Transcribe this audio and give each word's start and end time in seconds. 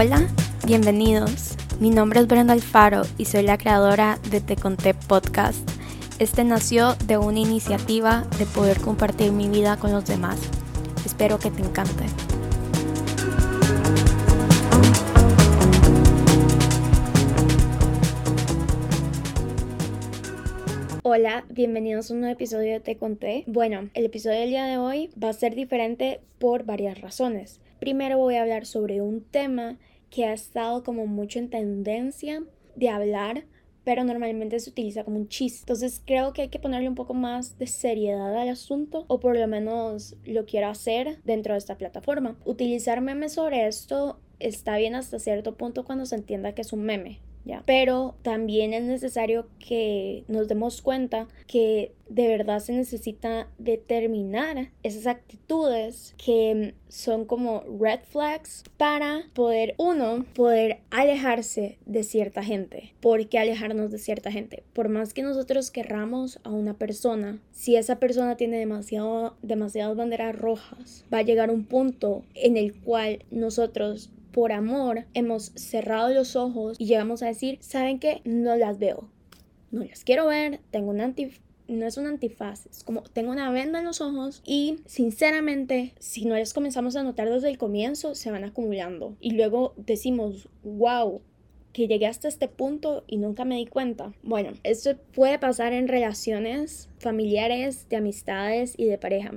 Hola, 0.00 0.28
bienvenidos. 0.64 1.56
Mi 1.80 1.90
nombre 1.90 2.20
es 2.20 2.28
Brenda 2.28 2.52
Alfaro 2.52 3.02
y 3.16 3.24
soy 3.24 3.42
la 3.42 3.58
creadora 3.58 4.20
de 4.30 4.40
Te 4.40 4.54
Conté 4.54 4.94
Podcast. 4.94 5.68
Este 6.20 6.44
nació 6.44 6.94
de 7.08 7.18
una 7.18 7.40
iniciativa 7.40 8.24
de 8.38 8.46
poder 8.46 8.80
compartir 8.80 9.32
mi 9.32 9.48
vida 9.48 9.76
con 9.76 9.90
los 9.90 10.06
demás. 10.06 10.38
Espero 11.04 11.40
que 11.40 11.50
te 11.50 11.62
encante. 11.62 12.04
Hola, 21.02 21.44
bienvenidos 21.50 22.12
a 22.12 22.14
un 22.14 22.20
nuevo 22.20 22.34
episodio 22.34 22.74
de 22.74 22.80
Te 22.80 22.96
Conté. 22.96 23.42
Bueno, 23.48 23.90
el 23.94 24.04
episodio 24.04 24.38
del 24.38 24.50
día 24.50 24.66
de 24.66 24.78
hoy 24.78 25.10
va 25.20 25.30
a 25.30 25.32
ser 25.32 25.56
diferente 25.56 26.20
por 26.38 26.62
varias 26.62 27.00
razones. 27.00 27.60
Primero 27.80 28.16
voy 28.18 28.36
a 28.36 28.42
hablar 28.42 28.64
sobre 28.64 29.00
un 29.00 29.22
tema 29.22 29.76
que 30.10 30.24
ha 30.24 30.32
estado 30.32 30.82
como 30.82 31.06
mucho 31.06 31.38
en 31.38 31.50
tendencia 31.50 32.42
de 32.76 32.88
hablar, 32.88 33.44
pero 33.84 34.04
normalmente 34.04 34.60
se 34.60 34.70
utiliza 34.70 35.04
como 35.04 35.16
un 35.16 35.28
chiste. 35.28 35.60
Entonces 35.62 36.02
creo 36.04 36.32
que 36.32 36.42
hay 36.42 36.48
que 36.48 36.58
ponerle 36.58 36.88
un 36.88 36.94
poco 36.94 37.14
más 37.14 37.58
de 37.58 37.66
seriedad 37.66 38.36
al 38.36 38.48
asunto, 38.48 39.04
o 39.08 39.20
por 39.20 39.36
lo 39.36 39.46
menos 39.46 40.16
lo 40.24 40.44
quiero 40.44 40.68
hacer 40.68 41.20
dentro 41.24 41.54
de 41.54 41.58
esta 41.58 41.78
plataforma. 41.78 42.38
Utilizar 42.44 43.00
memes 43.00 43.32
sobre 43.32 43.66
esto 43.66 44.20
está 44.38 44.76
bien 44.76 44.94
hasta 44.94 45.18
cierto 45.18 45.56
punto 45.56 45.84
cuando 45.84 46.06
se 46.06 46.16
entienda 46.16 46.54
que 46.54 46.62
es 46.62 46.72
un 46.72 46.82
meme. 46.82 47.20
Pero 47.64 48.14
también 48.22 48.72
es 48.72 48.84
necesario 48.84 49.46
que 49.58 50.24
nos 50.28 50.48
demos 50.48 50.82
cuenta 50.82 51.28
que 51.46 51.92
de 52.08 52.28
verdad 52.28 52.60
se 52.60 52.72
necesita 52.72 53.48
determinar 53.58 54.70
esas 54.82 55.06
actitudes 55.06 56.14
que 56.22 56.74
son 56.88 57.26
como 57.26 57.64
red 57.78 58.00
flags 58.10 58.64
para 58.76 59.24
poder, 59.34 59.74
uno, 59.78 60.24
poder 60.34 60.80
alejarse 60.90 61.78
de 61.84 62.02
cierta 62.02 62.42
gente. 62.42 62.94
¿Por 63.00 63.28
qué 63.28 63.38
alejarnos 63.38 63.90
de 63.90 63.98
cierta 63.98 64.32
gente? 64.32 64.62
Por 64.72 64.88
más 64.88 65.12
que 65.12 65.22
nosotros 65.22 65.70
querramos 65.70 66.40
a 66.44 66.50
una 66.50 66.74
persona, 66.74 67.40
si 67.52 67.76
esa 67.76 67.98
persona 67.98 68.36
tiene 68.36 68.58
demasiado, 68.58 69.36
demasiadas 69.42 69.96
banderas 69.96 70.36
rojas, 70.36 71.04
va 71.12 71.18
a 71.18 71.22
llegar 71.22 71.50
un 71.50 71.64
punto 71.64 72.24
en 72.34 72.56
el 72.56 72.74
cual 72.80 73.24
nosotros 73.30 74.10
por 74.38 74.52
amor 74.52 75.04
hemos 75.14 75.46
cerrado 75.56 76.14
los 76.14 76.36
ojos 76.36 76.76
y 76.78 76.86
llegamos 76.86 77.24
a 77.24 77.26
decir, 77.26 77.58
¿saben 77.60 77.98
qué? 77.98 78.20
No 78.22 78.54
las 78.54 78.78
veo. 78.78 79.10
No 79.72 79.82
las 79.82 80.04
quiero 80.04 80.28
ver, 80.28 80.60
tengo 80.70 80.90
un 80.90 81.00
anti 81.00 81.32
no 81.66 81.84
es 81.84 81.96
un 81.96 82.06
antifaz, 82.06 82.66
es 82.66 82.84
como 82.84 83.02
tengo 83.02 83.32
una 83.32 83.50
venda 83.50 83.80
en 83.80 83.84
los 83.84 84.00
ojos 84.00 84.40
y 84.46 84.76
sinceramente 84.86 85.92
si 85.98 86.24
no 86.24 86.36
las 86.36 86.54
comenzamos 86.54 86.94
a 86.94 87.02
notar 87.02 87.28
desde 87.28 87.48
el 87.48 87.58
comienzo 87.58 88.14
se 88.14 88.30
van 88.30 88.44
acumulando 88.44 89.16
y 89.20 89.32
luego 89.32 89.74
decimos, 89.76 90.48
wow, 90.62 91.20
que 91.72 91.88
llegué 91.88 92.06
hasta 92.06 92.28
este 92.28 92.46
punto 92.46 93.02
y 93.08 93.16
nunca 93.16 93.44
me 93.44 93.56
di 93.56 93.66
cuenta. 93.66 94.12
Bueno, 94.22 94.52
esto 94.62 94.96
puede 95.14 95.40
pasar 95.40 95.72
en 95.72 95.88
relaciones 95.88 96.88
familiares, 97.00 97.88
de 97.88 97.96
amistades 97.96 98.74
y 98.76 98.84
de 98.84 98.98
pareja. 98.98 99.32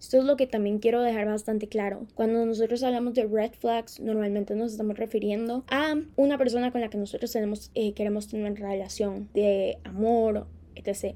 Esto 0.00 0.16
es 0.16 0.24
lo 0.24 0.38
que 0.38 0.46
también 0.46 0.78
quiero 0.78 1.02
dejar 1.02 1.26
bastante 1.26 1.68
claro. 1.68 2.06
Cuando 2.14 2.44
nosotros 2.46 2.82
hablamos 2.82 3.12
de 3.12 3.26
red 3.26 3.52
flags, 3.52 4.00
normalmente 4.00 4.56
nos 4.56 4.72
estamos 4.72 4.96
refiriendo 4.96 5.62
a 5.68 5.94
una 6.16 6.38
persona 6.38 6.72
con 6.72 6.80
la 6.80 6.88
que 6.88 6.96
nosotros 6.96 7.30
tenemos, 7.30 7.70
eh, 7.74 7.92
queremos 7.92 8.26
tener 8.26 8.50
una 8.50 8.58
relación 8.58 9.28
de 9.34 9.78
amor, 9.84 10.46
etc. 10.74 11.14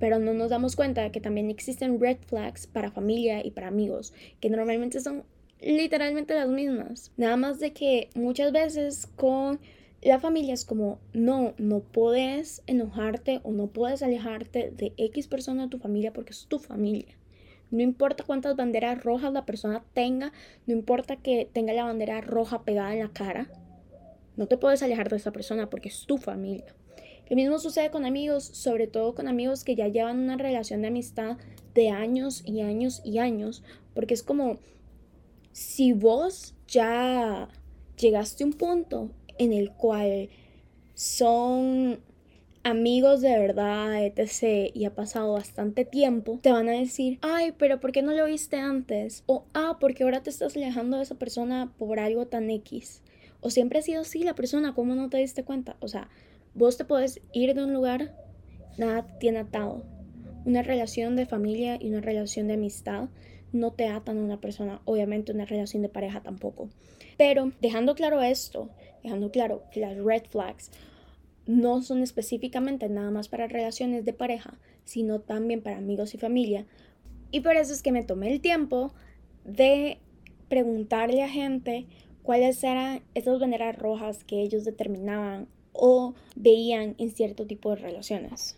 Pero 0.00 0.18
no 0.18 0.32
nos 0.32 0.48
damos 0.48 0.74
cuenta 0.74 1.12
que 1.12 1.20
también 1.20 1.50
existen 1.50 2.00
red 2.00 2.16
flags 2.26 2.66
para 2.66 2.90
familia 2.90 3.44
y 3.44 3.50
para 3.50 3.68
amigos, 3.68 4.14
que 4.40 4.48
normalmente 4.48 5.00
son 5.00 5.24
literalmente 5.60 6.34
las 6.34 6.48
mismas. 6.48 7.12
Nada 7.18 7.36
más 7.36 7.60
de 7.60 7.74
que 7.74 8.08
muchas 8.14 8.52
veces 8.52 9.06
con 9.16 9.60
la 10.00 10.18
familia 10.18 10.54
es 10.54 10.64
como, 10.64 10.98
no, 11.12 11.52
no 11.58 11.80
puedes 11.80 12.62
enojarte 12.66 13.40
o 13.42 13.52
no 13.52 13.66
puedes 13.66 14.02
alejarte 14.02 14.70
de 14.70 14.94
X 14.96 15.28
persona 15.28 15.64
de 15.64 15.68
tu 15.68 15.78
familia 15.78 16.14
porque 16.14 16.32
es 16.32 16.46
tu 16.46 16.58
familia. 16.58 17.18
No 17.74 17.82
importa 17.82 18.22
cuántas 18.24 18.54
banderas 18.54 19.02
rojas 19.02 19.32
la 19.32 19.44
persona 19.44 19.84
tenga, 19.94 20.32
no 20.66 20.72
importa 20.72 21.16
que 21.16 21.50
tenga 21.52 21.72
la 21.72 21.82
bandera 21.82 22.20
roja 22.20 22.62
pegada 22.62 22.92
en 22.92 23.00
la 23.00 23.12
cara, 23.12 23.48
no 24.36 24.46
te 24.46 24.56
puedes 24.56 24.82
alejar 24.84 25.08
de 25.08 25.16
esa 25.16 25.32
persona 25.32 25.68
porque 25.68 25.88
es 25.88 26.06
tu 26.06 26.16
familia. 26.18 26.72
Lo 27.28 27.34
mismo 27.34 27.58
sucede 27.58 27.90
con 27.90 28.04
amigos, 28.04 28.44
sobre 28.44 28.86
todo 28.86 29.16
con 29.16 29.26
amigos 29.26 29.64
que 29.64 29.74
ya 29.74 29.88
llevan 29.88 30.20
una 30.20 30.36
relación 30.36 30.82
de 30.82 30.88
amistad 30.88 31.36
de 31.74 31.90
años 31.90 32.44
y 32.46 32.60
años 32.60 33.02
y 33.04 33.18
años, 33.18 33.64
porque 33.92 34.14
es 34.14 34.22
como 34.22 34.58
si 35.50 35.92
vos 35.92 36.54
ya 36.68 37.48
llegaste 37.98 38.44
a 38.44 38.46
un 38.46 38.52
punto 38.52 39.10
en 39.36 39.52
el 39.52 39.72
cual 39.72 40.28
son 40.94 41.98
amigos 42.64 43.20
de 43.20 43.38
verdad, 43.38 44.02
etc., 44.02 44.70
y 44.74 44.86
ha 44.86 44.94
pasado 44.94 45.34
bastante 45.34 45.84
tiempo, 45.84 46.38
te 46.42 46.50
van 46.50 46.68
a 46.68 46.72
decir, 46.72 47.18
ay, 47.20 47.52
pero 47.52 47.78
¿por 47.78 47.92
qué 47.92 48.02
no 48.02 48.12
lo 48.12 48.24
viste 48.24 48.56
antes? 48.56 49.22
O, 49.26 49.44
ah, 49.52 49.76
porque 49.78 50.02
ahora 50.02 50.22
te 50.22 50.30
estás 50.30 50.56
alejando 50.56 50.96
de 50.96 51.02
esa 51.02 51.14
persona 51.14 51.72
por 51.78 52.00
algo 52.00 52.26
tan 52.26 52.48
X. 52.50 53.02
O 53.40 53.50
siempre 53.50 53.78
ha 53.78 53.82
sido 53.82 54.00
así 54.00 54.24
la 54.24 54.34
persona, 54.34 54.74
¿cómo 54.74 54.94
no 54.94 55.10
te 55.10 55.18
diste 55.18 55.44
cuenta? 55.44 55.76
O 55.80 55.88
sea, 55.88 56.08
vos 56.54 56.78
te 56.78 56.86
puedes 56.86 57.20
ir 57.32 57.54
de 57.54 57.62
un 57.62 57.74
lugar, 57.74 58.16
nada 58.78 59.06
tiene 59.18 59.40
atado. 59.40 59.84
Una 60.46 60.62
relación 60.62 61.16
de 61.16 61.26
familia 61.26 61.76
y 61.78 61.90
una 61.90 62.00
relación 62.00 62.48
de 62.48 62.54
amistad 62.54 63.08
no 63.52 63.72
te 63.72 63.88
atan 63.88 64.18
a 64.18 64.22
una 64.22 64.40
persona, 64.40 64.80
obviamente 64.86 65.32
una 65.32 65.44
relación 65.44 65.82
de 65.82 65.90
pareja 65.90 66.22
tampoco. 66.22 66.70
Pero 67.18 67.52
dejando 67.60 67.94
claro 67.94 68.22
esto, 68.22 68.70
dejando 69.02 69.30
claro 69.30 69.62
que 69.70 69.80
las 69.80 69.98
red 69.98 70.22
flags 70.30 70.70
no 71.46 71.82
son 71.82 72.02
específicamente 72.02 72.88
nada 72.88 73.10
más 73.10 73.28
para 73.28 73.46
relaciones 73.46 74.04
de 74.04 74.12
pareja, 74.12 74.58
sino 74.84 75.20
también 75.20 75.62
para 75.62 75.78
amigos 75.78 76.14
y 76.14 76.18
familia. 76.18 76.66
Y 77.30 77.40
por 77.40 77.56
eso 77.56 77.72
es 77.72 77.82
que 77.82 77.92
me 77.92 78.04
tomé 78.04 78.32
el 78.32 78.40
tiempo 78.40 78.94
de 79.44 79.98
preguntarle 80.48 81.22
a 81.22 81.28
gente 81.28 81.86
cuáles 82.22 82.62
eran 82.64 83.02
esas 83.14 83.38
banderas 83.38 83.76
rojas 83.76 84.24
que 84.24 84.40
ellos 84.40 84.64
determinaban 84.64 85.48
o 85.72 86.14
veían 86.36 86.94
en 86.98 87.10
cierto 87.10 87.46
tipo 87.46 87.70
de 87.70 87.76
relaciones. 87.76 88.56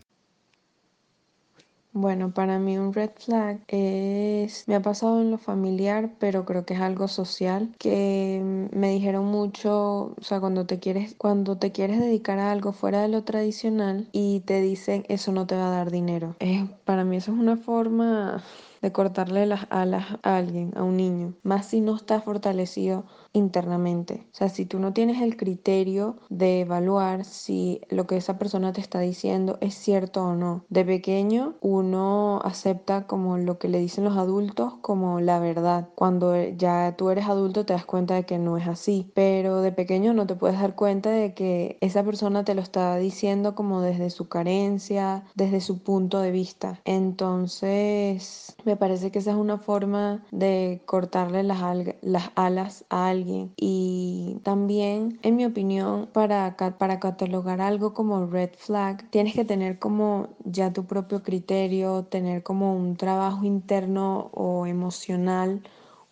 Bueno, 1.99 2.31
para 2.31 2.59
mí 2.59 2.77
un 2.77 2.93
red 2.93 3.09
flag 3.17 3.59
es, 3.69 4.69
me 4.69 4.75
ha 4.75 4.83
pasado 4.83 5.23
en 5.23 5.31
lo 5.31 5.39
familiar, 5.39 6.11
pero 6.19 6.45
creo 6.45 6.67
que 6.67 6.75
es 6.75 6.81
algo 6.81 7.09
social, 7.09 7.75
que 7.79 8.69
me 8.71 8.91
dijeron 8.91 9.25
mucho, 9.25 10.15
o 10.15 10.17
sea, 10.21 10.39
cuando 10.39 10.67
te 10.67 10.79
quieres, 10.79 11.15
cuando 11.15 11.57
te 11.57 11.73
quieres 11.73 11.99
dedicar 11.99 12.39
a 12.39 12.53
algo 12.53 12.73
fuera 12.73 13.01
de 13.01 13.09
lo 13.09 13.25
tradicional 13.25 14.11
y 14.12 14.41
te 14.41 14.61
dicen 14.61 15.07
eso 15.09 15.33
no 15.33 15.47
te 15.47 15.57
va 15.57 15.69
a 15.69 15.71
dar 15.71 15.91
dinero. 15.91 16.37
Es, 16.39 16.69
para 16.84 17.03
mí 17.05 17.17
eso 17.17 17.33
es 17.33 17.39
una 17.39 17.57
forma 17.57 18.45
de 18.86 18.92
cortarle 18.92 19.47
las 19.47 19.66
alas 19.70 20.16
a 20.22 20.36
alguien, 20.36 20.72
a 20.76 20.84
un 20.84 20.97
niño, 20.97 21.34
más 21.42 21.66
si 21.66 21.80
no 21.80 21.97
está 21.97 22.20
fortalecido 22.20 23.04
internamente. 23.32 24.28
O 24.32 24.36
sea, 24.36 24.48
si 24.48 24.64
tú 24.64 24.78
no 24.78 24.92
tienes 24.92 25.20
el 25.20 25.36
criterio 25.36 26.19
de 26.30 26.60
evaluar 26.60 27.24
si 27.24 27.80
lo 27.91 28.06
que 28.06 28.16
esa 28.16 28.38
persona 28.38 28.72
te 28.72 28.80
está 28.80 29.00
diciendo 29.00 29.58
es 29.60 29.74
cierto 29.74 30.24
o 30.24 30.34
no. 30.36 30.64
De 30.69 30.84
pequeño 30.84 31.54
uno 31.60 32.41
acepta 32.44 33.08
como 33.08 33.38
lo 33.38 33.58
que 33.58 33.69
le 33.69 33.80
dicen 33.80 34.04
los 34.04 34.16
adultos 34.16 34.74
como 34.82 35.20
la 35.20 35.41
verdad. 35.41 35.88
Cuando 35.97 36.41
ya 36.50 36.94
tú 36.97 37.10
eres 37.10 37.26
adulto 37.26 37.66
te 37.66 37.72
das 37.72 37.84
cuenta 37.84 38.14
de 38.14 38.24
que 38.24 38.38
no 38.38 38.56
es 38.56 38.68
así. 38.68 39.10
Pero 39.14 39.62
de 39.62 39.72
pequeño 39.72 40.14
no 40.14 40.28
te 40.28 40.36
puedes 40.36 40.60
dar 40.60 40.76
cuenta 40.76 41.10
de 41.10 41.34
que 41.34 41.76
esa 41.80 42.04
persona 42.04 42.44
te 42.44 42.54
lo 42.54 42.62
está 42.62 42.97
diciendo 42.97 43.56
como 43.56 43.80
desde 43.80 44.10
su 44.10 44.28
carencia, 44.28 45.24
desde 45.34 45.60
su 45.60 45.82
punto 45.82 46.20
de 46.20 46.30
vista. 46.30 46.80
Entonces, 46.84 48.54
parece 48.76 49.10
que 49.10 49.18
esa 49.18 49.33
es 49.33 49.36
una 49.36 49.59
forma 49.59 50.24
de 50.30 50.83
cortarle 50.86 51.42
las, 51.42 51.60
las 52.03 52.30
alas 52.34 52.84
a 52.91 53.09
alguien. 53.09 53.53
Y 53.56 54.39
también, 54.42 55.18
en 55.22 55.36
mi 55.36 55.45
opinión, 55.45 56.09
para, 56.12 56.56
para 56.56 57.01
catalogar 57.01 57.60
algo 57.60 57.95
como 57.95 58.27
red 58.27 58.51
flag, 58.56 59.09
tienes 59.10 59.34
que 59.34 59.45
tener 59.45 59.78
como 59.78 60.28
ya 60.45 60.72
tu 60.72 60.84
propio 60.86 61.22
criterio, 61.22 62.04
tener 62.04 62.42
como 62.42 62.77
un 62.77 62.97
trabajo 62.97 63.45
interno 63.45 64.30
o 64.33 64.66
emocional 64.66 65.62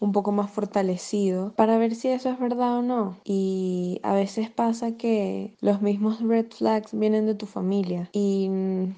un 0.05 0.13
poco 0.13 0.33
más 0.33 0.51
fortalecido 0.51 1.53
para 1.57 1.79
ver 1.79 1.95
si 1.95 2.09
eso 2.09 2.31
es 2.31 2.39
verdad 2.39 2.79
o 2.79 2.83
no. 2.83 3.17
Y 3.25 4.01
a 4.03 4.15
veces 4.15 4.51
pasa 4.51 4.97
que 4.97 5.55
los 5.61 5.83
mismos 5.83 6.21
red 6.21 6.47
flags 6.51 6.97
vienen 6.99 7.27
de 7.27 7.35
tu 7.35 7.47
familia 7.47 8.09
y 8.13 8.49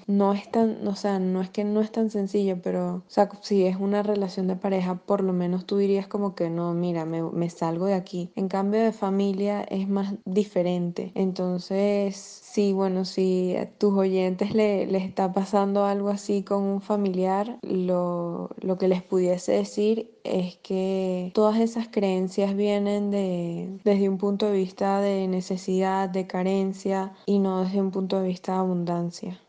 no 0.07 0.33
es 0.33 0.49
tan, 0.51 0.87
o 0.87 0.95
sea, 0.95 1.19
no 1.19 1.41
es 1.41 1.49
que 1.49 1.63
no 1.63 1.81
es 1.81 1.91
tan 1.91 2.09
sencillo, 2.09 2.59
pero, 2.61 2.95
o 2.95 3.03
sea, 3.07 3.29
si 3.41 3.65
es 3.65 3.77
una 3.77 4.03
relación 4.03 4.47
de 4.47 4.55
pareja, 4.55 4.95
por 4.95 5.23
lo 5.23 5.33
menos 5.33 5.65
tú 5.65 5.77
dirías 5.77 6.07
como 6.07 6.35
que 6.35 6.49
no, 6.49 6.73
mira, 6.73 7.05
me, 7.05 7.21
me 7.23 7.49
salgo 7.49 7.85
de 7.85 7.93
aquí. 7.93 8.31
En 8.35 8.47
cambio 8.47 8.81
de 8.81 8.91
familia 8.91 9.63
es 9.63 9.87
más 9.87 10.13
diferente. 10.25 11.11
Entonces, 11.15 12.41
Sí, 12.57 12.73
bueno, 12.73 13.05
si 13.05 13.55
a 13.55 13.69
tus 13.69 13.93
oyentes 13.93 14.55
le, 14.55 14.87
les 14.87 15.03
está 15.03 15.31
pasando 15.31 15.85
algo 15.85 16.09
así 16.09 16.41
con 16.41 16.63
un 16.63 16.81
familiar, 16.81 17.59
lo, 17.61 18.49
lo 18.59 18.79
que 18.79 18.87
les 18.87 19.03
pudiese 19.03 19.51
decir 19.51 20.09
es 20.23 20.57
que 20.57 21.29
todas 21.35 21.59
esas 21.59 21.87
creencias 21.87 22.55
vienen 22.55 23.11
de, 23.11 23.79
desde 23.83 24.09
un 24.09 24.17
punto 24.17 24.47
de 24.47 24.53
vista 24.53 25.01
de 25.01 25.27
necesidad, 25.27 26.09
de 26.09 26.25
carencia 26.25 27.13
y 27.27 27.37
no 27.37 27.63
desde 27.63 27.79
un 27.79 27.91
punto 27.91 28.19
de 28.19 28.27
vista 28.27 28.53
de 28.53 28.57
abundancia. 28.57 29.39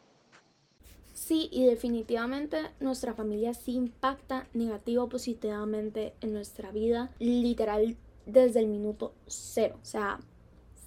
Sí, 1.15 1.49
y 1.51 1.65
definitivamente 1.65 2.59
nuestra 2.79 3.15
familia 3.15 3.55
sí 3.55 3.73
impacta 3.73 4.47
negativo 4.53 5.05
o 5.05 5.09
positivamente 5.09 6.13
en 6.21 6.35
nuestra 6.35 6.73
vida, 6.73 7.11
literal 7.21 7.97
desde 8.27 8.61
el 8.61 8.67
minuto 8.67 9.15
cero, 9.27 9.79
o 9.81 9.87
sea, 9.87 10.21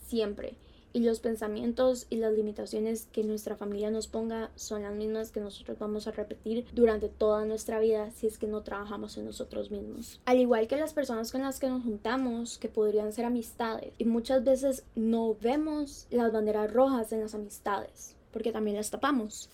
siempre. 0.05 0.55
Y 0.93 1.01
los 1.01 1.19
pensamientos 1.19 2.05
y 2.09 2.17
las 2.17 2.33
limitaciones 2.33 3.07
que 3.11 3.23
nuestra 3.23 3.55
familia 3.55 3.91
nos 3.91 4.07
ponga 4.07 4.51
son 4.55 4.83
las 4.83 4.93
mismas 4.93 5.31
que 5.31 5.39
nosotros 5.39 5.79
vamos 5.79 6.07
a 6.07 6.11
repetir 6.11 6.65
durante 6.73 7.07
toda 7.07 7.45
nuestra 7.45 7.79
vida 7.79 8.11
si 8.11 8.27
es 8.27 8.37
que 8.37 8.47
no 8.47 8.61
trabajamos 8.61 9.17
en 9.17 9.25
nosotros 9.25 9.71
mismos. 9.71 10.19
Al 10.25 10.39
igual 10.39 10.67
que 10.67 10.75
las 10.75 10.93
personas 10.93 11.31
con 11.31 11.41
las 11.41 11.59
que 11.59 11.69
nos 11.69 11.83
juntamos, 11.83 12.57
que 12.57 12.67
podrían 12.69 13.13
ser 13.13 13.25
amistades, 13.25 13.93
y 13.97 14.05
muchas 14.05 14.43
veces 14.43 14.83
no 14.95 15.35
vemos 15.39 16.07
las 16.09 16.31
banderas 16.31 16.71
rojas 16.71 17.11
en 17.13 17.21
las 17.21 17.35
amistades, 17.35 18.15
porque 18.31 18.51
también 18.51 18.77
las 18.77 18.89
tapamos. 18.89 19.49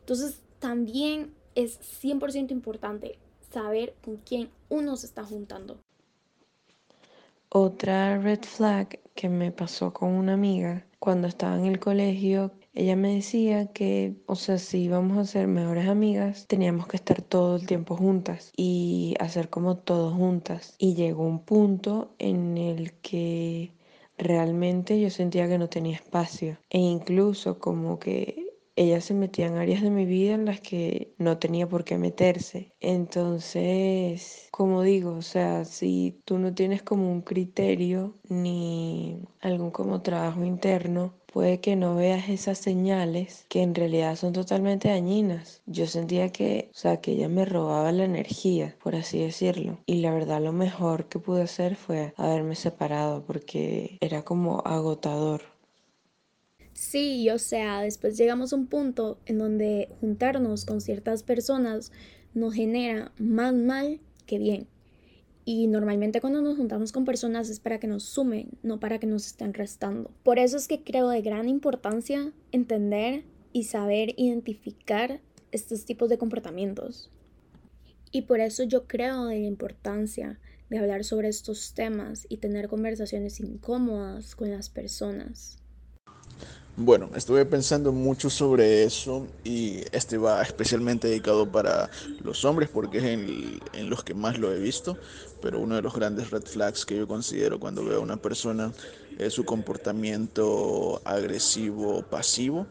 Entonces 0.00 0.40
también 0.58 1.34
es 1.54 1.80
100% 2.02 2.52
importante 2.52 3.18
saber 3.52 3.94
con 4.04 4.16
quién 4.18 4.50
uno 4.68 4.96
se 4.96 5.06
está 5.06 5.24
juntando. 5.24 5.80
Otra 7.50 8.18
red 8.18 8.42
flag 8.42 9.00
que 9.14 9.28
me 9.30 9.52
pasó 9.52 9.92
con 9.92 10.10
una 10.10 10.34
amiga 10.34 10.86
cuando 10.98 11.28
estaba 11.28 11.56
en 11.56 11.64
el 11.64 11.78
colegio, 11.78 12.52
ella 12.74 12.94
me 12.94 13.14
decía 13.14 13.72
que, 13.72 14.16
o 14.26 14.34
sea, 14.34 14.58
si 14.58 14.82
íbamos 14.84 15.16
a 15.16 15.24
ser 15.24 15.46
mejores 15.46 15.88
amigas, 15.88 16.46
teníamos 16.46 16.86
que 16.88 16.96
estar 16.96 17.22
todo 17.22 17.56
el 17.56 17.66
tiempo 17.66 17.96
juntas 17.96 18.52
y 18.56 19.14
hacer 19.20 19.48
como 19.48 19.78
todo 19.78 20.12
juntas. 20.12 20.74
Y 20.78 20.94
llegó 20.94 21.24
un 21.24 21.44
punto 21.44 22.14
en 22.18 22.58
el 22.58 22.92
que 23.00 23.72
realmente 24.18 25.00
yo 25.00 25.08
sentía 25.10 25.48
que 25.48 25.58
no 25.58 25.68
tenía 25.68 25.94
espacio 25.96 26.58
e 26.68 26.78
incluso 26.78 27.58
como 27.58 27.98
que 27.98 28.47
ella 28.78 29.00
se 29.00 29.12
metía 29.12 29.46
en 29.46 29.56
áreas 29.56 29.82
de 29.82 29.90
mi 29.90 30.06
vida 30.06 30.34
en 30.34 30.44
las 30.44 30.60
que 30.60 31.12
no 31.18 31.38
tenía 31.38 31.68
por 31.68 31.84
qué 31.84 31.98
meterse. 31.98 32.72
Entonces, 32.80 34.48
como 34.52 34.82
digo, 34.82 35.14
o 35.14 35.22
sea, 35.22 35.64
si 35.64 36.20
tú 36.24 36.38
no 36.38 36.54
tienes 36.54 36.82
como 36.82 37.10
un 37.10 37.22
criterio 37.22 38.14
ni 38.28 39.20
algún 39.40 39.72
como 39.72 40.00
trabajo 40.02 40.44
interno, 40.44 41.12
puede 41.32 41.60
que 41.60 41.74
no 41.76 41.96
veas 41.96 42.28
esas 42.28 42.58
señales 42.58 43.46
que 43.48 43.62
en 43.62 43.74
realidad 43.74 44.14
son 44.16 44.32
totalmente 44.32 44.88
dañinas. 44.88 45.60
Yo 45.66 45.86
sentía 45.86 46.30
que, 46.30 46.70
o 46.72 46.76
sea, 46.78 47.00
que 47.00 47.12
ella 47.12 47.28
me 47.28 47.44
robaba 47.44 47.90
la 47.92 48.04
energía, 48.04 48.76
por 48.82 48.94
así 48.94 49.18
decirlo. 49.18 49.78
Y 49.86 49.96
la 50.02 50.12
verdad 50.12 50.40
lo 50.40 50.52
mejor 50.52 51.06
que 51.08 51.18
pude 51.18 51.42
hacer 51.42 51.74
fue 51.76 52.12
haberme 52.16 52.54
separado 52.54 53.24
porque 53.26 53.98
era 54.00 54.24
como 54.24 54.60
agotador. 54.64 55.42
Sí, 56.80 57.28
o 57.30 57.38
sea, 57.40 57.82
después 57.82 58.16
llegamos 58.16 58.52
a 58.52 58.56
un 58.56 58.68
punto 58.68 59.18
en 59.26 59.38
donde 59.38 59.88
juntarnos 60.00 60.64
con 60.64 60.80
ciertas 60.80 61.24
personas 61.24 61.90
nos 62.34 62.54
genera 62.54 63.10
más 63.18 63.52
mal 63.52 63.98
que 64.26 64.38
bien. 64.38 64.68
Y 65.44 65.66
normalmente 65.66 66.20
cuando 66.20 66.40
nos 66.40 66.56
juntamos 66.56 66.92
con 66.92 67.04
personas 67.04 67.50
es 67.50 67.58
para 67.58 67.80
que 67.80 67.88
nos 67.88 68.04
sumen, 68.04 68.50
no 68.62 68.78
para 68.78 69.00
que 69.00 69.08
nos 69.08 69.26
estén 69.26 69.54
restando. 69.54 70.12
Por 70.22 70.38
eso 70.38 70.56
es 70.56 70.68
que 70.68 70.84
creo 70.84 71.08
de 71.08 71.20
gran 71.20 71.48
importancia 71.48 72.32
entender 72.52 73.24
y 73.52 73.64
saber 73.64 74.14
identificar 74.16 75.20
estos 75.50 75.84
tipos 75.84 76.08
de 76.08 76.18
comportamientos. 76.18 77.10
Y 78.12 78.22
por 78.22 78.38
eso 78.38 78.62
yo 78.62 78.86
creo 78.86 79.24
de 79.24 79.40
la 79.40 79.46
importancia 79.48 80.38
de 80.70 80.78
hablar 80.78 81.02
sobre 81.02 81.26
estos 81.26 81.74
temas 81.74 82.24
y 82.28 82.36
tener 82.36 82.68
conversaciones 82.68 83.40
incómodas 83.40 84.36
con 84.36 84.52
las 84.52 84.70
personas. 84.70 85.58
Bueno, 86.80 87.10
estuve 87.16 87.44
pensando 87.44 87.90
mucho 87.90 88.30
sobre 88.30 88.84
eso 88.84 89.26
y 89.42 89.80
este 89.90 90.16
va 90.16 90.40
especialmente 90.42 91.08
dedicado 91.08 91.50
para 91.50 91.90
los 92.22 92.44
hombres 92.44 92.68
porque 92.68 92.98
es 92.98 93.04
en, 93.04 93.90
los 93.90 94.04
que 94.04 94.14
más 94.14 94.38
lo 94.38 94.52
he 94.52 94.60
visto, 94.60 94.96
pero 95.42 95.58
uno 95.58 95.74
de 95.74 95.82
los 95.82 95.92
grandes 95.92 96.30
red 96.30 96.44
flags 96.44 96.86
que 96.86 96.96
yo 96.96 97.08
considero 97.08 97.58
cuando 97.58 97.84
veo 97.84 97.98
a 97.98 98.00
una 98.00 98.16
persona 98.16 98.72
es 99.18 99.34
su 99.34 99.44
comportamiento 99.44 101.02
agresivo 101.04 102.02
pasivo. 102.02 102.68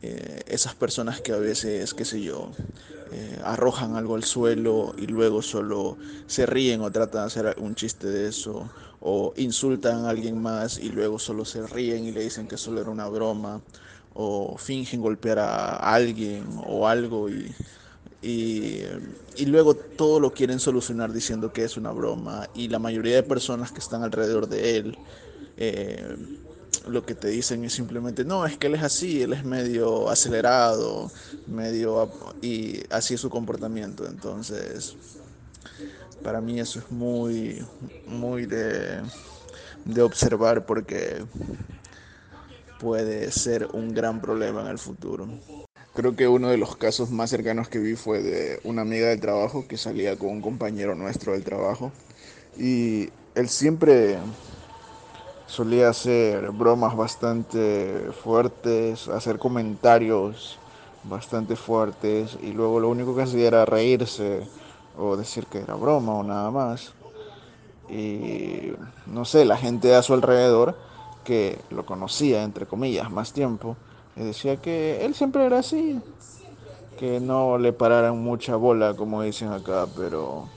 Eh, 0.00 0.40
esas 0.46 0.74
personas 0.74 1.20
que 1.20 1.32
a 1.32 1.36
veces, 1.36 1.92
qué 1.92 2.06
sé 2.06 2.22
yo, 2.22 2.50
eh, 3.12 3.38
arrojan 3.44 3.94
algo 3.94 4.14
al 4.14 4.24
suelo 4.24 4.94
y 4.96 5.06
luego 5.06 5.42
solo 5.42 5.98
se 6.26 6.46
ríen 6.46 6.80
o 6.80 6.90
tratan 6.90 7.20
de 7.20 7.26
hacer 7.26 7.56
un 7.58 7.74
chiste 7.74 8.06
de 8.06 8.28
eso 8.28 8.70
o 9.02 9.34
insultan 9.36 10.04
a 10.04 10.10
alguien 10.10 10.40
más 10.40 10.78
y 10.78 10.88
luego 10.88 11.18
solo 11.18 11.44
se 11.44 11.66
ríen 11.66 12.06
y 12.06 12.12
le 12.12 12.22
dicen 12.22 12.46
que 12.46 12.56
solo 12.56 12.80
era 12.80 12.90
una 12.90 13.08
broma 13.08 13.60
o 14.14 14.56
fingen 14.56 15.00
golpear 15.00 15.38
a 15.38 15.76
alguien 15.76 16.44
o 16.66 16.86
algo 16.86 17.28
y, 17.28 17.52
y, 18.22 18.86
luego 19.46 19.74
todo 19.74 20.20
lo 20.20 20.32
quieren 20.32 20.60
solucionar 20.60 21.12
diciendo 21.12 21.52
que 21.52 21.64
es 21.64 21.76
una 21.76 21.90
broma 21.90 22.48
y 22.54 22.68
la 22.68 22.78
mayoría 22.78 23.16
de 23.16 23.22
personas 23.22 23.72
que 23.72 23.80
están 23.80 24.04
alrededor 24.04 24.48
de 24.48 24.76
él 24.76 24.98
eh, 25.56 26.16
lo 26.86 27.04
que 27.04 27.14
te 27.14 27.28
dicen 27.28 27.64
es 27.64 27.72
simplemente, 27.72 28.24
no, 28.24 28.44
es 28.46 28.56
que 28.56 28.66
él 28.66 28.74
es 28.74 28.82
así, 28.82 29.22
él 29.22 29.32
es 29.32 29.44
medio 29.44 30.10
acelerado, 30.10 31.10
medio... 31.46 32.10
y 32.40 32.80
así 32.90 33.14
es 33.14 33.20
su 33.20 33.30
comportamiento. 33.30 34.06
Entonces, 34.06 34.96
para 36.22 36.40
mí 36.40 36.60
eso 36.60 36.78
es 36.78 36.90
muy, 36.90 37.64
muy 38.06 38.46
de, 38.46 39.00
de 39.84 40.02
observar 40.02 40.64
porque 40.66 41.24
puede 42.80 43.30
ser 43.30 43.68
un 43.72 43.94
gran 43.94 44.20
problema 44.20 44.62
en 44.62 44.68
el 44.68 44.78
futuro. 44.78 45.28
Creo 45.94 46.16
que 46.16 46.26
uno 46.26 46.48
de 46.48 46.56
los 46.56 46.76
casos 46.76 47.10
más 47.10 47.30
cercanos 47.30 47.68
que 47.68 47.78
vi 47.78 47.94
fue 47.96 48.22
de 48.22 48.60
una 48.64 48.82
amiga 48.82 49.08
del 49.08 49.20
trabajo 49.20 49.66
que 49.68 49.76
salía 49.76 50.16
con 50.16 50.30
un 50.30 50.40
compañero 50.40 50.94
nuestro 50.94 51.32
del 51.32 51.44
trabajo 51.44 51.92
y 52.58 53.10
él 53.34 53.48
siempre 53.48 54.18
solía 55.46 55.90
hacer 55.90 56.50
bromas 56.50 56.96
bastante 56.96 58.08
fuertes, 58.24 59.08
hacer 59.08 59.38
comentarios 59.38 60.58
bastante 61.04 61.56
fuertes 61.56 62.38
y 62.42 62.52
luego 62.52 62.80
lo 62.80 62.88
único 62.88 63.14
que 63.14 63.22
hacía 63.22 63.48
era 63.48 63.64
reírse 63.66 64.46
o 64.98 65.16
decir 65.16 65.46
que 65.46 65.58
era 65.58 65.74
broma 65.74 66.14
o 66.14 66.22
nada 66.22 66.50
más. 66.50 66.92
Y 67.88 68.72
no 69.06 69.24
sé, 69.24 69.44
la 69.44 69.56
gente 69.56 69.94
a 69.94 70.02
su 70.02 70.14
alrededor 70.14 70.76
que 71.24 71.58
lo 71.70 71.84
conocía, 71.84 72.42
entre 72.42 72.66
comillas, 72.66 73.10
más 73.10 73.32
tiempo, 73.32 73.76
y 74.16 74.22
decía 74.22 74.56
que 74.56 75.04
él 75.04 75.14
siempre 75.14 75.44
era 75.44 75.58
así, 75.58 76.00
que 76.98 77.20
no 77.20 77.58
le 77.58 77.72
pararan 77.72 78.18
mucha 78.18 78.56
bola, 78.56 78.94
como 78.94 79.22
dicen 79.22 79.52
acá, 79.52 79.86
pero 79.96 80.48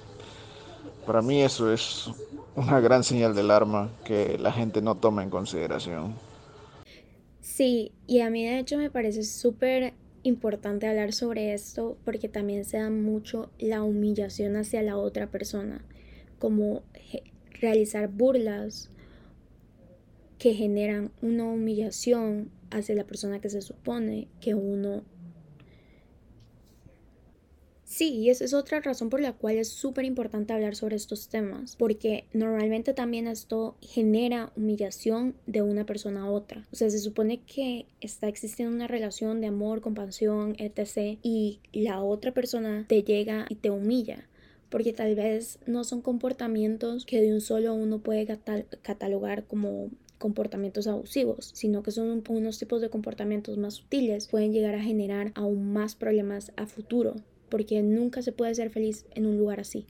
para 1.06 1.22
mí 1.22 1.42
eso 1.42 1.72
es 1.72 2.10
una 2.56 2.80
gran 2.80 3.04
señal 3.04 3.36
de 3.36 3.42
alarma 3.42 3.90
que 4.04 4.38
la 4.40 4.52
gente 4.52 4.82
no 4.82 4.96
toma 4.96 5.24
en 5.24 5.30
consideración. 5.30 6.16
Sí, 7.42 7.92
y 8.08 8.22
a 8.22 8.30
mí 8.30 8.44
de 8.44 8.60
hecho 8.60 8.78
me 8.78 8.90
parece 8.90 9.24
súper 9.24 9.94
importante 10.26 10.88
hablar 10.88 11.14
sobre 11.14 11.54
esto 11.54 11.98
porque 12.04 12.30
también 12.30 12.66
se 12.66 12.78
da 12.78 12.90
mucho 12.90 13.52
la 13.60 13.84
humillación 13.84 14.56
hacia 14.56 14.82
la 14.82 14.98
otra 14.98 15.28
persona, 15.28 15.86
como 16.40 16.84
realizar 17.60 18.10
burlas 18.10 18.90
que 20.38 20.54
generan 20.54 21.12
una 21.22 21.46
humillación 21.46 22.52
hacia 22.72 22.96
la 22.96 23.06
persona 23.06 23.40
que 23.40 23.50
se 23.50 23.62
supone 23.62 24.28
que 24.42 24.54
uno 24.54 25.04
Sí, 27.98 28.10
y 28.10 28.30
esa 28.30 28.44
es 28.44 28.54
otra 28.54 28.82
razón 28.82 29.10
por 29.10 29.22
la 29.22 29.32
cual 29.32 29.56
es 29.56 29.70
súper 29.70 30.04
importante 30.04 30.52
hablar 30.52 30.76
sobre 30.76 30.98
estos 30.98 31.30
temas, 31.30 31.78
porque 31.78 32.26
normalmente 32.34 32.94
también 32.94 33.26
esto 33.26 33.78
genera 33.80 34.52
humillación 34.58 35.34
de 35.46 35.62
una 35.62 35.86
persona 35.86 36.24
a 36.24 36.30
otra. 36.30 36.68
O 36.74 36.76
sea, 36.76 36.90
se 36.90 37.00
supone 37.00 37.40
que 37.44 37.86
está 38.02 38.28
existiendo 38.28 38.76
una 38.76 38.88
relación 38.90 39.40
de 39.40 39.48
amor, 39.48 39.80
compasión, 39.80 40.58
etc. 40.60 41.18
Y 41.24 41.62
la 41.72 42.04
otra 42.04 42.34
persona 42.34 42.84
te 42.86 43.02
llega 43.02 43.46
y 43.48 43.56
te 43.56 43.70
humilla 43.70 44.28
porque 44.70 44.92
tal 44.92 45.16
vez 45.16 45.60
no 45.66 45.86
son 45.86 46.02
comportamientos 46.02 47.06
que 47.06 47.22
de 47.22 47.32
un 47.32 47.40
solo 47.40 47.74
uno 47.76 48.00
puede 48.00 48.28
catalogar 48.82 49.46
como 49.46 49.90
comportamientos 50.18 50.88
abusivos, 50.88 51.52
sino 51.54 51.82
que 51.82 51.92
son 51.92 52.22
unos 52.28 52.60
tipos 52.60 52.82
de 52.82 52.90
comportamientos 52.90 53.58
más 53.58 53.76
sutiles, 53.76 54.28
pueden 54.28 54.52
llegar 54.52 54.76
a 54.76 54.84
generar 54.84 55.32
aún 55.34 55.72
más 55.72 55.96
problemas 55.96 56.52
a 56.58 56.66
futuro 56.66 57.16
porque 57.50 57.82
nunca 57.82 58.22
se 58.22 58.32
puede 58.32 58.56
ser 58.56 58.70
feliz 58.70 59.06
en 59.12 59.26
un 59.26 59.38
lugar 59.38 59.60
así. 59.60 59.86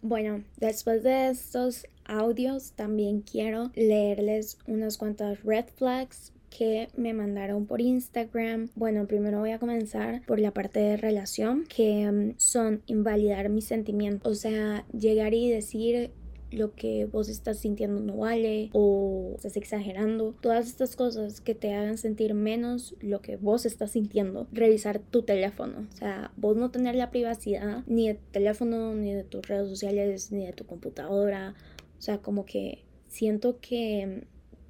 Bueno, 0.00 0.44
después 0.58 1.02
de 1.02 1.28
estos 1.28 1.86
audios 2.04 2.72
también 2.72 3.20
quiero 3.20 3.70
leerles 3.74 4.58
unas 4.66 4.96
cuantas 4.96 5.42
red 5.42 5.66
flags 5.74 6.32
que 6.56 6.88
me 6.96 7.12
mandaron 7.12 7.66
por 7.66 7.80
Instagram. 7.80 8.68
Bueno, 8.74 9.06
primero 9.06 9.40
voy 9.40 9.50
a 9.50 9.58
comenzar 9.58 10.22
por 10.26 10.38
la 10.38 10.52
parte 10.52 10.80
de 10.80 10.96
relación, 10.96 11.64
que 11.64 12.10
mm, 12.10 12.34
son 12.38 12.82
invalidar 12.86 13.48
mis 13.48 13.66
sentimientos. 13.66 14.30
O 14.30 14.34
sea, 14.34 14.84
llegar 14.92 15.34
y 15.34 15.50
decir 15.50 16.12
lo 16.50 16.74
que 16.74 17.06
vos 17.06 17.28
estás 17.28 17.58
sintiendo 17.58 18.00
no 18.00 18.18
vale 18.18 18.70
o 18.72 19.32
estás 19.36 19.56
exagerando. 19.56 20.34
Todas 20.40 20.66
estas 20.66 20.96
cosas 20.96 21.40
que 21.40 21.54
te 21.54 21.74
hagan 21.74 21.98
sentir 21.98 22.34
menos 22.34 22.94
lo 23.00 23.20
que 23.20 23.36
vos 23.36 23.66
estás 23.66 23.92
sintiendo. 23.92 24.46
Revisar 24.52 24.98
tu 24.98 25.22
teléfono. 25.22 25.86
O 25.92 25.96
sea, 25.96 26.32
vos 26.36 26.56
no 26.56 26.70
tener 26.70 26.94
la 26.94 27.10
privacidad 27.10 27.82
ni 27.86 28.08
de 28.08 28.14
teléfono, 28.14 28.94
ni 28.94 29.12
de 29.12 29.24
tus 29.24 29.46
redes 29.46 29.68
sociales, 29.68 30.32
ni 30.32 30.46
de 30.46 30.52
tu 30.52 30.64
computadora. 30.66 31.54
O 31.98 32.02
sea, 32.02 32.18
como 32.18 32.44
que 32.44 32.84
siento 33.08 33.58
que 33.60 34.26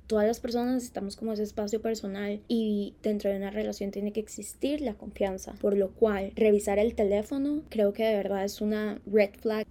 todas 0.08 0.26
las 0.26 0.40
personas 0.40 0.82
estamos 0.82 1.16
como 1.16 1.34
ese 1.34 1.42
espacio 1.42 1.80
personal 1.80 2.40
y 2.48 2.94
dentro 3.02 3.30
de 3.30 3.36
una 3.36 3.50
relación 3.50 3.90
tiene 3.90 4.12
que 4.12 4.20
existir 4.20 4.80
la 4.80 4.94
confianza, 4.94 5.54
por 5.60 5.76
lo 5.76 5.90
cual 5.90 6.32
revisar 6.34 6.78
el 6.78 6.94
teléfono 6.94 7.62
creo 7.68 7.92
que 7.92 8.04
de 8.04 8.16
verdad 8.16 8.44
es 8.44 8.60
una 8.60 9.00
red 9.06 9.30
flag. 9.38 9.66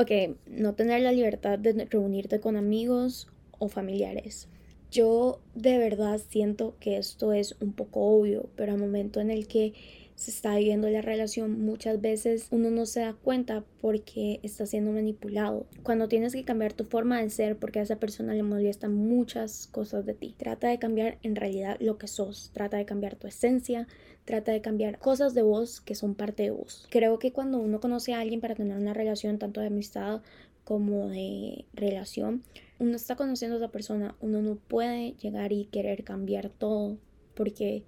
Ok, 0.00 0.10
no 0.46 0.72
tener 0.74 1.02
la 1.02 1.12
libertad 1.12 1.58
de 1.58 1.84
reunirte 1.84 2.40
con 2.40 2.56
amigos 2.56 3.28
o 3.58 3.68
familiares. 3.68 4.48
Yo 4.90 5.40
de 5.54 5.78
verdad 5.78 6.20
siento 6.28 6.74
que 6.80 6.96
esto 6.96 7.32
es 7.32 7.56
un 7.60 7.72
poco 7.72 8.00
obvio, 8.00 8.48
pero 8.56 8.72
al 8.72 8.78
momento 8.78 9.20
en 9.20 9.30
el 9.30 9.46
que 9.46 9.72
se 10.20 10.32
está 10.32 10.56
viviendo 10.56 10.90
la 10.90 11.00
relación, 11.00 11.64
muchas 11.64 11.98
veces 12.02 12.48
uno 12.50 12.70
no 12.70 12.84
se 12.84 13.00
da 13.00 13.14
cuenta 13.14 13.64
porque 13.80 14.38
está 14.42 14.66
siendo 14.66 14.92
manipulado. 14.92 15.66
Cuando 15.82 16.08
tienes 16.08 16.34
que 16.34 16.44
cambiar 16.44 16.74
tu 16.74 16.84
forma 16.84 17.22
de 17.22 17.30
ser 17.30 17.56
porque 17.56 17.78
a 17.78 17.82
esa 17.82 17.96
persona 17.96 18.34
le 18.34 18.42
molestan 18.42 18.92
muchas 18.92 19.66
cosas 19.68 20.04
de 20.04 20.12
ti. 20.12 20.34
Trata 20.36 20.68
de 20.68 20.78
cambiar 20.78 21.16
en 21.22 21.36
realidad 21.36 21.78
lo 21.80 21.96
que 21.96 22.06
sos. 22.06 22.50
Trata 22.52 22.76
de 22.76 22.84
cambiar 22.84 23.16
tu 23.16 23.28
esencia. 23.28 23.88
Trata 24.26 24.52
de 24.52 24.60
cambiar 24.60 24.98
cosas 24.98 25.32
de 25.32 25.40
vos 25.40 25.80
que 25.80 25.94
son 25.94 26.14
parte 26.14 26.42
de 26.42 26.50
vos. 26.50 26.86
Creo 26.90 27.18
que 27.18 27.32
cuando 27.32 27.58
uno 27.58 27.80
conoce 27.80 28.12
a 28.12 28.20
alguien 28.20 28.42
para 28.42 28.54
tener 28.54 28.76
una 28.76 28.92
relación 28.92 29.38
tanto 29.38 29.62
de 29.62 29.68
amistad 29.68 30.20
como 30.64 31.08
de 31.08 31.64
relación, 31.72 32.42
uno 32.80 32.96
está 32.96 33.14
conociendo 33.14 33.56
a 33.56 33.58
esa 33.58 33.70
persona, 33.70 34.16
uno 34.20 34.42
no 34.42 34.56
puede 34.56 35.12
llegar 35.12 35.52
y 35.52 35.66
querer 35.66 36.02
cambiar 36.02 36.48
todo 36.48 36.96
porque 37.34 37.84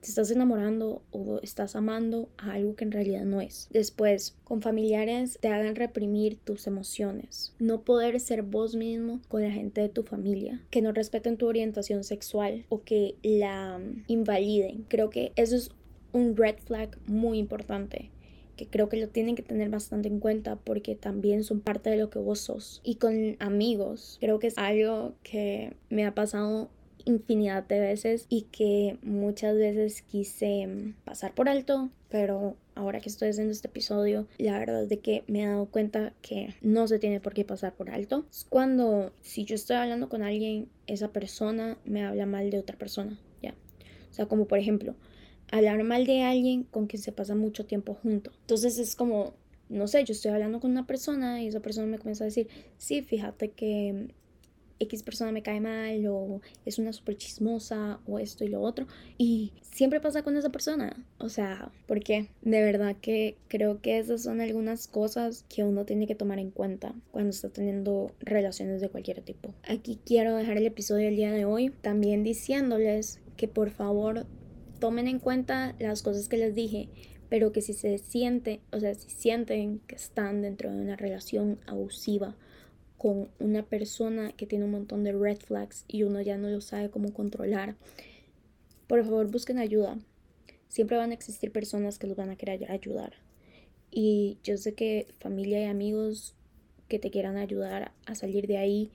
te 0.00 0.08
estás 0.08 0.32
enamorando 0.32 1.00
o 1.12 1.38
estás 1.42 1.76
amando 1.76 2.28
a 2.36 2.54
algo 2.54 2.74
que 2.74 2.82
en 2.84 2.90
realidad 2.90 3.24
no 3.24 3.40
es. 3.40 3.68
Después, 3.70 4.36
con 4.42 4.60
familiares 4.60 5.38
te 5.40 5.46
hagan 5.46 5.76
reprimir 5.76 6.38
tus 6.42 6.66
emociones. 6.66 7.54
No 7.60 7.82
poder 7.82 8.18
ser 8.18 8.42
vos 8.42 8.74
mismo 8.74 9.20
con 9.28 9.42
la 9.42 9.52
gente 9.52 9.80
de 9.80 9.88
tu 9.88 10.02
familia. 10.02 10.60
Que 10.70 10.82
no 10.82 10.90
respeten 10.90 11.36
tu 11.36 11.46
orientación 11.46 12.02
sexual 12.02 12.66
o 12.68 12.82
que 12.82 13.14
la 13.22 13.80
invaliden. 14.08 14.86
Creo 14.88 15.08
que 15.08 15.30
eso 15.36 15.54
es 15.54 15.70
un 16.12 16.36
red 16.36 16.56
flag 16.58 16.98
muy 17.06 17.38
importante 17.38 18.10
que 18.56 18.66
creo 18.66 18.88
que 18.88 18.98
lo 18.98 19.08
tienen 19.08 19.36
que 19.36 19.42
tener 19.42 19.70
bastante 19.70 20.08
en 20.08 20.20
cuenta 20.20 20.56
porque 20.56 20.94
también 20.94 21.44
son 21.44 21.60
parte 21.60 21.90
de 21.90 21.96
lo 21.96 22.10
que 22.10 22.18
vos 22.18 22.40
sos. 22.40 22.80
Y 22.84 22.96
con 22.96 23.36
amigos, 23.38 24.18
creo 24.20 24.38
que 24.38 24.48
es 24.48 24.58
algo 24.58 25.14
que 25.22 25.74
me 25.90 26.06
ha 26.06 26.14
pasado 26.14 26.68
infinidad 27.04 27.64
de 27.64 27.80
veces 27.80 28.26
y 28.28 28.42
que 28.42 28.96
muchas 29.02 29.56
veces 29.56 30.02
quise 30.02 30.68
pasar 31.04 31.34
por 31.34 31.48
alto, 31.48 31.90
pero 32.08 32.56
ahora 32.74 33.00
que 33.00 33.08
estoy 33.08 33.28
haciendo 33.28 33.52
este 33.52 33.68
episodio, 33.68 34.26
la 34.38 34.58
verdad 34.58 34.84
es 34.84 34.88
de 34.88 35.00
que 35.00 35.24
me 35.26 35.42
he 35.42 35.46
dado 35.46 35.66
cuenta 35.66 36.12
que 36.22 36.54
no 36.60 36.86
se 36.88 36.98
tiene 36.98 37.20
por 37.20 37.34
qué 37.34 37.44
pasar 37.44 37.74
por 37.74 37.90
alto. 37.90 38.24
Es 38.30 38.46
cuando 38.48 39.12
si 39.20 39.44
yo 39.44 39.54
estoy 39.54 39.76
hablando 39.76 40.08
con 40.08 40.22
alguien, 40.22 40.68
esa 40.86 41.12
persona 41.12 41.78
me 41.84 42.04
habla 42.04 42.26
mal 42.26 42.50
de 42.50 42.58
otra 42.58 42.76
persona, 42.78 43.18
¿ya? 43.42 43.54
O 44.10 44.14
sea, 44.14 44.26
como 44.26 44.46
por 44.46 44.58
ejemplo, 44.58 44.94
hablar 45.52 45.84
mal 45.84 46.06
de 46.06 46.22
alguien 46.22 46.64
con 46.64 46.86
quien 46.88 47.00
se 47.00 47.12
pasa 47.12 47.36
mucho 47.36 47.66
tiempo 47.66 47.94
junto. 47.94 48.32
Entonces 48.40 48.78
es 48.78 48.96
como, 48.96 49.34
no 49.68 49.86
sé, 49.86 50.02
yo 50.04 50.12
estoy 50.12 50.32
hablando 50.32 50.58
con 50.58 50.72
una 50.72 50.86
persona 50.86 51.42
y 51.42 51.46
esa 51.46 51.60
persona 51.60 51.86
me 51.86 51.98
comienza 51.98 52.24
a 52.24 52.26
decir, 52.26 52.48
sí, 52.78 53.02
fíjate 53.02 53.50
que 53.50 54.08
X 54.78 55.02
persona 55.02 55.30
me 55.30 55.42
cae 55.42 55.60
mal 55.60 56.04
o 56.06 56.40
es 56.64 56.78
una 56.78 56.92
súper 56.92 57.16
chismosa 57.16 58.00
o 58.06 58.18
esto 58.18 58.44
y 58.44 58.48
lo 58.48 58.62
otro. 58.62 58.86
Y 59.18 59.52
siempre 59.60 60.00
pasa 60.00 60.22
con 60.22 60.36
esa 60.36 60.50
persona. 60.50 61.06
O 61.18 61.28
sea, 61.28 61.70
porque 61.86 62.28
de 62.40 62.62
verdad 62.62 62.96
que 63.00 63.36
creo 63.48 63.80
que 63.80 63.98
esas 63.98 64.22
son 64.22 64.40
algunas 64.40 64.88
cosas 64.88 65.44
que 65.48 65.64
uno 65.64 65.84
tiene 65.84 66.06
que 66.06 66.14
tomar 66.14 66.38
en 66.38 66.50
cuenta 66.50 66.94
cuando 67.10 67.30
está 67.30 67.50
teniendo 67.50 68.10
relaciones 68.20 68.80
de 68.80 68.88
cualquier 68.88 69.20
tipo. 69.20 69.54
Aquí 69.68 69.98
quiero 70.04 70.34
dejar 70.34 70.56
el 70.56 70.66
episodio 70.66 71.04
del 71.06 71.16
día 71.16 71.30
de 71.30 71.44
hoy 71.44 71.70
también 71.82 72.24
diciéndoles 72.24 73.20
que 73.36 73.48
por 73.48 73.70
favor 73.70 74.26
tomen 74.82 75.06
en 75.06 75.20
cuenta 75.20 75.76
las 75.78 76.02
cosas 76.02 76.28
que 76.28 76.36
les 76.36 76.56
dije 76.56 76.88
pero 77.32 77.50
que 77.50 77.62
si 77.62 77.72
se 77.72 77.96
siente, 77.96 78.60
o 78.72 78.78
sea, 78.78 78.94
si 78.94 79.08
sienten 79.08 79.78
que 79.86 79.94
están 79.94 80.42
dentro 80.42 80.70
de 80.70 80.78
una 80.78 80.96
relación 80.96 81.58
abusiva 81.66 82.36
con 82.98 83.30
una 83.38 83.62
persona 83.62 84.32
que 84.32 84.46
tiene 84.46 84.66
un 84.66 84.72
montón 84.72 85.02
de 85.02 85.12
red 85.12 85.38
flags 85.38 85.86
y 85.88 86.02
uno 86.02 86.20
ya 86.20 86.36
no 86.36 86.50
lo 86.50 86.60
sabe 86.60 86.90
cómo 86.90 87.14
controlar, 87.14 87.74
por 88.86 89.02
favor 89.02 89.30
busquen 89.30 89.56
ayuda. 89.56 89.98
Siempre 90.68 90.98
van 90.98 91.10
a 91.10 91.14
existir 91.14 91.52
personas 91.52 91.98
que 91.98 92.06
los 92.06 92.18
van 92.18 92.28
a 92.28 92.36
querer 92.36 92.70
ayudar. 92.70 93.14
Y 93.90 94.36
yo 94.44 94.58
sé 94.58 94.74
que 94.74 95.06
familia 95.18 95.58
y 95.62 95.64
amigos 95.64 96.34
que 96.88 96.98
te 96.98 97.10
quieran 97.10 97.38
ayudar 97.38 97.92
a 98.04 98.14
salir 98.14 98.46
de 98.46 98.58
ahí 98.58 98.90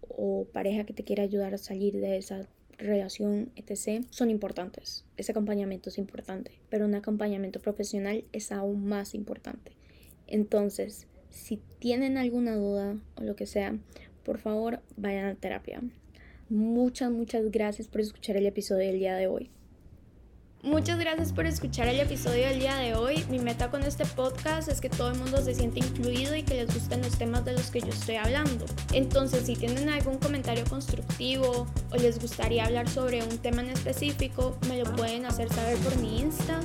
o 0.00 0.48
pareja 0.52 0.82
que 0.82 0.92
te 0.92 1.04
quiera 1.04 1.22
ayudar 1.22 1.54
a 1.54 1.58
salir 1.58 2.00
de 2.00 2.16
esa 2.16 2.48
relación, 2.78 3.50
etc., 3.56 4.04
son 4.10 4.30
importantes. 4.30 5.04
Ese 5.16 5.32
acompañamiento 5.32 5.88
es 5.88 5.98
importante, 5.98 6.52
pero 6.68 6.86
un 6.86 6.94
acompañamiento 6.94 7.60
profesional 7.60 8.24
es 8.32 8.52
aún 8.52 8.86
más 8.86 9.14
importante. 9.14 9.72
Entonces, 10.26 11.06
si 11.30 11.60
tienen 11.78 12.18
alguna 12.18 12.56
duda 12.56 12.96
o 13.16 13.22
lo 13.22 13.36
que 13.36 13.46
sea, 13.46 13.78
por 14.24 14.38
favor 14.38 14.80
vayan 14.96 15.26
a 15.26 15.34
terapia. 15.34 15.82
Muchas, 16.48 17.10
muchas 17.10 17.50
gracias 17.50 17.88
por 17.88 18.00
escuchar 18.00 18.36
el 18.36 18.46
episodio 18.46 18.86
del 18.86 18.98
día 18.98 19.16
de 19.16 19.26
hoy. 19.26 19.50
Muchas 20.66 20.98
gracias 20.98 21.32
por 21.32 21.46
escuchar 21.46 21.86
el 21.86 22.00
episodio 22.00 22.48
del 22.48 22.58
día 22.58 22.74
de 22.74 22.96
hoy. 22.96 23.24
Mi 23.30 23.38
meta 23.38 23.70
con 23.70 23.84
este 23.84 24.04
podcast 24.04 24.68
es 24.68 24.80
que 24.80 24.88
todo 24.88 25.12
el 25.12 25.16
mundo 25.16 25.40
se 25.40 25.54
siente 25.54 25.78
incluido 25.78 26.34
y 26.34 26.42
que 26.42 26.54
les 26.54 26.74
gusten 26.74 27.02
los 27.02 27.16
temas 27.16 27.44
de 27.44 27.52
los 27.52 27.70
que 27.70 27.80
yo 27.82 27.90
estoy 27.90 28.16
hablando. 28.16 28.66
Entonces, 28.92 29.46
si 29.46 29.54
tienen 29.54 29.88
algún 29.88 30.18
comentario 30.18 30.64
constructivo 30.64 31.68
o 31.92 31.96
les 31.96 32.18
gustaría 32.18 32.64
hablar 32.64 32.88
sobre 32.88 33.22
un 33.22 33.38
tema 33.38 33.62
en 33.62 33.70
específico, 33.70 34.58
me 34.68 34.82
lo 34.82 34.92
pueden 34.96 35.24
hacer 35.26 35.52
saber 35.52 35.78
por 35.78 35.96
mi 35.98 36.18
Insta 36.18 36.58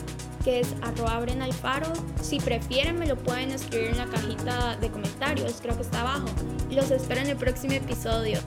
que 0.43 0.61
es 0.61 0.73
arroba 0.81 1.21
faro. 1.61 1.93
Si 2.23 2.39
prefieren 2.39 2.97
me 2.97 3.05
lo 3.05 3.15
pueden 3.15 3.51
escribir 3.51 3.89
en 3.89 3.99
la 3.99 4.07
cajita 4.07 4.77
de 4.77 4.89
comentarios, 4.89 5.59
creo 5.61 5.75
que 5.75 5.83
está 5.83 6.01
abajo. 6.01 6.25
Los 6.71 6.89
espero 6.89 7.21
en 7.21 7.27
el 7.27 7.37
próximo 7.37 7.75
episodio. 7.75 8.39